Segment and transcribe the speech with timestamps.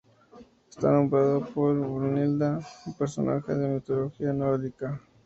[0.67, 2.57] Está nombrado por Brunilda,
[2.87, 4.99] un personaje de la mitología nórdica.